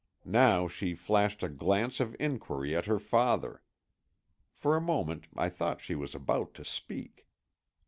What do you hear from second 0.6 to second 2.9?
she flashed a glance of inquiry at